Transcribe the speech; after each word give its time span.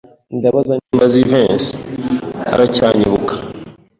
Ndabaza 0.37 0.73
niba 0.77 1.05
Jivency 1.13 1.77
aracyanyibuka. 2.53 3.33